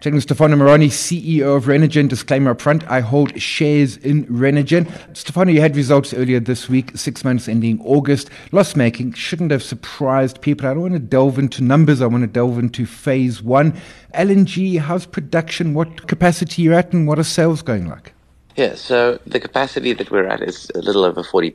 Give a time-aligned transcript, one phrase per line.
[0.00, 2.08] Checking Stefano Marani, CEO of Renergen.
[2.08, 4.90] Disclaimer up front, I hold shares in Renergen.
[5.14, 8.30] Stefano, you had results earlier this week, six months ending August.
[8.50, 10.66] Loss making shouldn't have surprised people.
[10.66, 12.00] I don't want to delve into numbers.
[12.00, 13.78] I want to delve into phase one.
[14.14, 15.74] LNG, how's production?
[15.74, 18.14] What capacity you're at and what are sales going like?
[18.60, 21.54] Yeah, so the capacity that we're at is a little over 40%.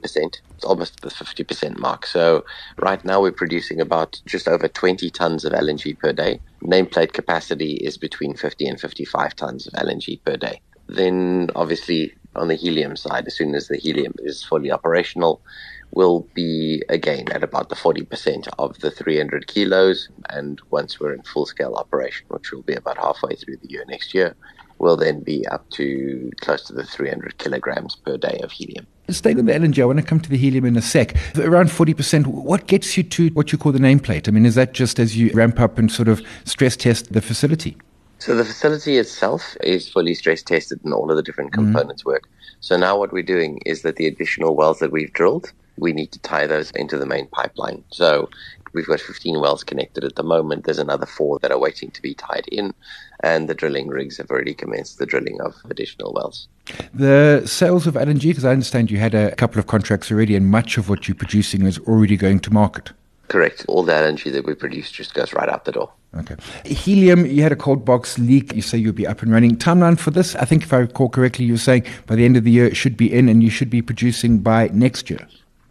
[0.55, 2.07] It's almost the 50% mark.
[2.07, 2.43] So
[2.79, 6.41] right now we're producing about just over 20 tons of LNG per day.
[6.63, 10.59] Nameplate capacity is between 50 and 55 tons of LNG per day.
[10.87, 15.43] Then obviously on the helium side, as soon as the helium is fully operational,
[15.91, 20.09] we'll be again at about the 40% of the 300 kilos.
[20.31, 23.85] And once we're in full scale operation, which will be about halfway through the year
[23.87, 24.35] next year,
[24.77, 28.85] will then be up to close to the 300 kilograms per day of helium.
[29.09, 31.15] Staying on the LNG, I want to come to the helium in a sec.
[31.37, 34.27] Around 40%, what gets you to what you call the nameplate?
[34.27, 37.21] I mean, is that just as you ramp up and sort of stress test the
[37.21, 37.77] facility?
[38.19, 41.73] So the facility itself is fully stress tested and all of the different mm-hmm.
[41.73, 42.11] components mm-hmm.
[42.11, 42.23] work.
[42.59, 46.11] So now what we're doing is that the additional wells that we've drilled, we need
[46.11, 47.83] to tie those into the main pipeline.
[47.89, 48.29] So
[48.75, 50.65] We've got 15 wells connected at the moment.
[50.65, 52.73] There's another four that are waiting to be tied in,
[53.21, 56.49] and the drilling rigs have already commenced the drilling of additional wells.
[56.93, 60.47] The sales of LNG, because I understand you had a couple of contracts already, and
[60.47, 62.91] much of what you're producing is already going to market.
[63.29, 63.65] Correct.
[63.69, 65.93] All the LNG that we produce just goes right out the door.
[66.17, 66.35] Okay.
[66.65, 68.53] Helium, you had a cold box leak.
[68.53, 69.55] You say you'll be up and running.
[69.55, 70.35] Timeline for this?
[70.35, 72.65] I think if I recall correctly, you were saying by the end of the year
[72.65, 75.25] it should be in and you should be producing by next year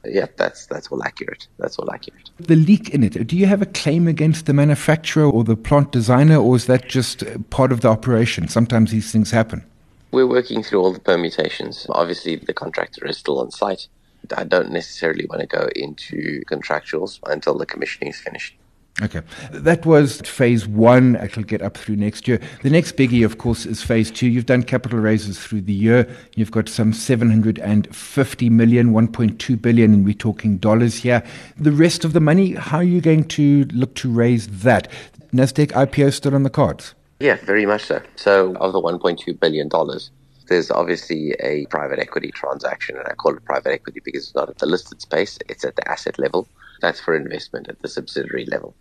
[0.07, 1.47] yeah, that's that's all accurate.
[1.59, 2.31] That's all accurate.
[2.39, 3.27] The leak in it.
[3.27, 6.89] Do you have a claim against the manufacturer or the plant designer, or is that
[6.89, 8.49] just part of the operation?
[8.49, 9.65] Sometimes these things happen.
[10.13, 11.87] We're working through all the permutations.
[11.91, 13.89] Obviously, the contractor is still on site.
[14.37, 18.55] I don't necessarily want to go into contractuals until the commissioning is finished.
[19.03, 19.23] Okay.
[19.51, 21.17] That was phase one.
[21.17, 22.41] It'll get up through next year.
[22.63, 24.29] The next biggie, of course, is phase two.
[24.29, 26.09] You've done capital raises through the year.
[26.37, 31.25] You've got some 750 million, 1.2 billion, and we're talking dollars here.
[31.59, 34.89] The rest of the money, how are you going to look to raise that?
[35.33, 36.95] Nasdaq IPO still on the cards?
[37.19, 38.01] Yeah, very much so.
[38.15, 40.13] So, of the 1.2 billion dollars,
[40.47, 44.51] there's obviously a private equity transaction, and I call it private equity because it's not
[44.51, 46.47] at the listed space, it's at the asset level.
[46.85, 48.77] That's for investment at the subsidiary level.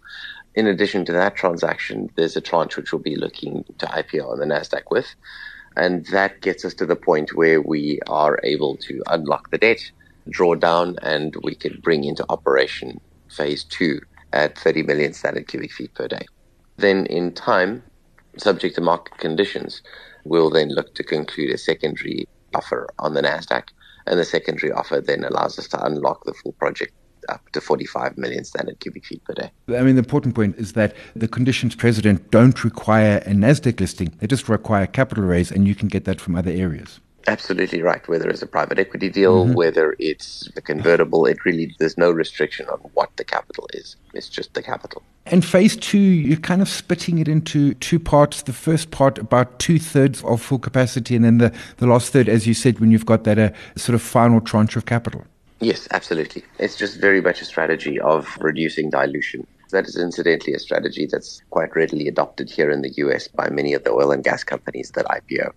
[0.56, 4.40] In addition to that transaction, there's a tranche which we'll be looking to IPO on
[4.40, 5.16] the NASDAQ with.
[5.78, 9.90] And that gets us to the point where we are able to unlock the debt,
[10.30, 13.00] draw down, and we can bring into operation
[13.30, 14.02] phase two
[14.34, 16.25] at 30 million standard cubic feet per day.
[16.75, 17.84] Then, in time,
[18.35, 19.81] subject to market conditions,
[20.25, 23.70] we'll then look to conclude a secondary offer on the NASDAQ.
[24.08, 26.94] And the secondary offer then allows us to unlock the full project
[27.29, 29.51] up to 45 million standard cubic feet per day.
[29.69, 34.13] I mean, the important point is that the conditions precedent don't require a NASDAQ listing,
[34.19, 37.00] they just require capital raise, and you can get that from other areas.
[37.28, 38.06] Absolutely right.
[38.07, 39.53] Whether it's a private equity deal, mm-hmm.
[39.53, 43.95] whether it's a convertible, it really, there's no restriction on what the capital is.
[44.13, 45.01] It's just the capital.
[45.25, 48.41] And phase two, you're kind of splitting it into two parts.
[48.41, 52.28] The first part, about two thirds of full capacity, and then the, the last third,
[52.28, 55.23] as you said, when you've got that uh, sort of final tranche of capital.
[55.63, 56.44] Yes, absolutely.
[56.59, 59.47] It's just very much a strategy of reducing dilution.
[59.72, 63.73] That is incidentally a strategy that's quite readily adopted here in the US by many
[63.73, 65.53] of the oil and gas companies that IPO.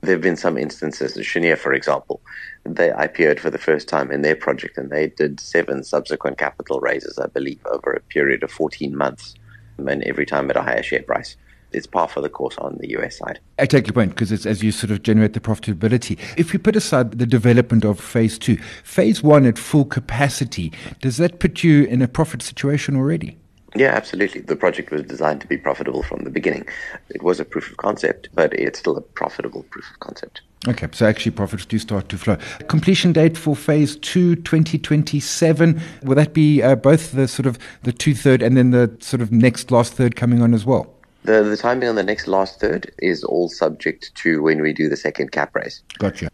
[0.00, 2.22] There have been some instances, Cheniere, for example,
[2.64, 6.80] they IPO'd for the first time in their project and they did seven subsequent capital
[6.80, 9.34] raises, I believe, over a period of 14 months,
[9.76, 11.36] and every time at a higher share price
[11.72, 13.40] it's par for the course on the US side.
[13.58, 16.18] I take your point because it's as you sort of generate the profitability.
[16.36, 21.16] If you put aside the development of phase two, phase one at full capacity, does
[21.18, 23.38] that put you in a profit situation already?
[23.74, 24.42] Yeah, absolutely.
[24.42, 26.66] The project was designed to be profitable from the beginning.
[27.08, 30.42] It was a proof of concept, but it's still a profitable proof of concept.
[30.68, 32.36] Okay, so actually profits do start to flow.
[32.68, 35.80] Completion date for phase two, 2027.
[36.02, 39.22] Will that be uh, both the sort of the two third and then the sort
[39.22, 40.94] of next last third coming on as well?
[41.24, 44.88] The the timing on the next last third is all subject to when we do
[44.88, 45.82] the second cap raise.
[45.98, 46.28] Gotcha.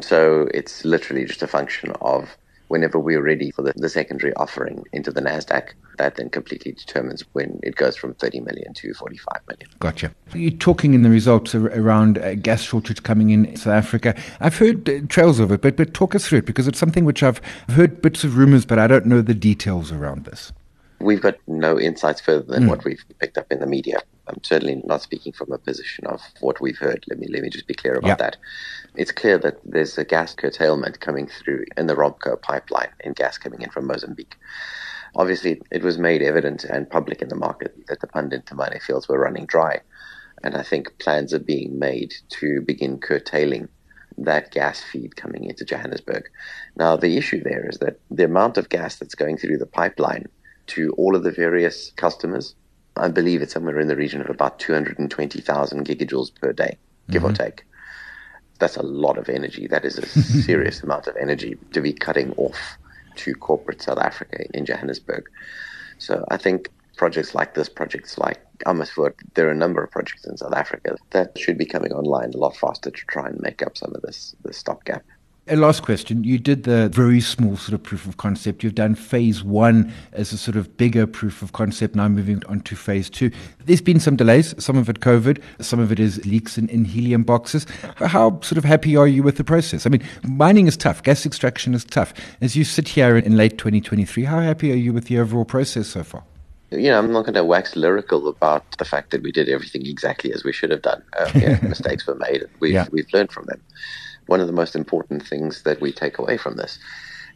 [0.00, 2.36] So it's literally just a function of
[2.68, 5.70] whenever we're ready for the, the secondary offering into the Nasdaq.
[5.98, 9.68] That then completely determines when it goes from 30 million to 45 million.
[9.78, 10.12] Gotcha.
[10.34, 14.20] You're talking in the results around uh, gas shortage coming in South Africa.
[14.40, 17.04] I've heard uh, trails of it, but but talk us through it because it's something
[17.04, 17.40] which I've
[17.70, 20.52] heard bits of rumors, but I don't know the details around this.
[20.98, 22.68] We've got no insights further than mm.
[22.68, 26.20] what we've picked up in the media I'm certainly not speaking from a position of
[26.40, 27.04] what we've heard.
[27.08, 28.14] Let me let me just be clear about yeah.
[28.16, 28.36] that.
[28.94, 33.38] It's clear that there's a gas curtailment coming through in the ROMPCO pipeline and gas
[33.38, 34.36] coming in from Mozambique.
[35.16, 39.08] Obviously, it was made evident and public in the market that the Pandin Temane fields
[39.08, 39.80] were running dry.
[40.42, 43.68] And I think plans are being made to begin curtailing
[44.18, 46.28] that gas feed coming into Johannesburg.
[46.76, 50.26] Now, the issue there is that the amount of gas that's going through the pipeline
[50.68, 52.54] to all of the various customers,
[52.96, 56.76] I believe it's somewhere in the region of about 220,000 gigajoules per day,
[57.10, 57.32] give mm-hmm.
[57.32, 57.64] or take.
[58.60, 59.66] That's a lot of energy.
[59.66, 60.06] That is a
[60.42, 62.78] serious amount of energy to be cutting off
[63.16, 65.28] to corporate South Africa in Johannesburg.
[65.98, 70.24] So I think projects like this, projects like Amersfoort, there are a number of projects
[70.24, 73.62] in South Africa that should be coming online a lot faster to try and make
[73.62, 75.04] up some of this, this stopgap.
[75.46, 76.24] A last question.
[76.24, 78.64] You did the very small sort of proof of concept.
[78.64, 82.60] You've done phase one as a sort of bigger proof of concept, now moving on
[82.60, 83.30] to phase two.
[83.66, 86.86] There's been some delays, some of it COVID, some of it is leaks in, in
[86.86, 87.66] helium boxes.
[87.96, 89.84] How sort of happy are you with the process?
[89.84, 92.14] I mean, mining is tough, gas extraction is tough.
[92.40, 95.88] As you sit here in late 2023, how happy are you with the overall process
[95.88, 96.24] so far?
[96.70, 99.86] you know, I'm not going to wax lyrical about the fact that we did everything
[99.86, 101.02] exactly as we should have done.
[101.16, 102.44] Uh, yeah, mistakes were made.
[102.60, 102.86] We've yeah.
[102.90, 103.60] we've learned from them.
[104.26, 106.78] One of the most important things that we take away from this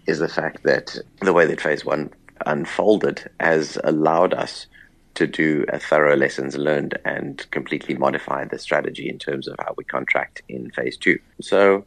[0.06, 2.10] is the fact that the way that Phase One
[2.46, 4.66] unfolded has allowed us
[5.14, 9.74] to do a thorough lessons learned and completely modify the strategy in terms of how
[9.76, 11.18] we contract in Phase Two.
[11.40, 11.84] So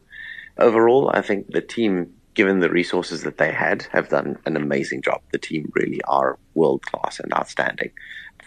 [0.58, 5.02] overall, I think the team given the resources that they had, have done an amazing
[5.02, 5.20] job.
[5.32, 7.90] The team really are world class and outstanding.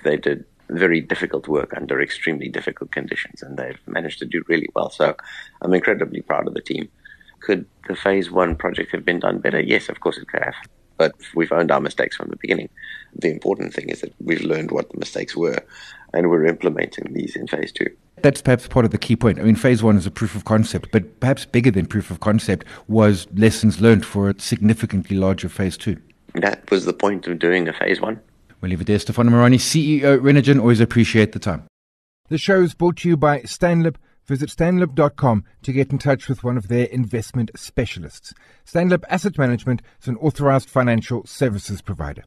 [0.04, 4.69] They did very difficult work under extremely difficult conditions, and they've managed to do really
[4.75, 4.89] well.
[4.89, 5.15] So
[5.62, 6.89] I'm incredibly proud of the team.
[7.41, 9.59] Could the phase one project have been done better?
[9.59, 10.56] Yes, of course it could have.
[10.97, 12.69] But we've owned our mistakes from the beginning.
[13.15, 15.59] The important thing is that we've learned what the mistakes were,
[16.13, 17.89] and we're implementing these in phase two
[18.25, 19.39] that's perhaps part of the key point.
[19.39, 22.21] I mean, phase one is a proof of concept, but perhaps bigger than proof of
[22.21, 26.01] concept was lessons learned for a significantly larger phase two.
[26.33, 28.19] That was the point of doing a phase one.
[28.71, 29.00] It there.
[29.00, 30.59] Stefano Marani, CEO, Renergen.
[30.59, 31.63] Always appreciate the time.
[32.29, 33.97] The show is brought to you by Stanlib.
[34.25, 38.33] Visit stanlib.com to get in touch with one of their investment specialists.
[38.65, 42.23] Stanlib Asset Management is an authorized financial services provider.